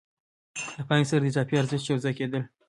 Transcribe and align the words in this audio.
له 0.77 0.83
پانګې 0.87 1.07
سره 1.09 1.21
د 1.23 1.27
اضافي 1.31 1.55
ارزښت 1.57 1.85
یو 1.87 2.01
ځای 2.03 2.13
کېدل 2.19 2.43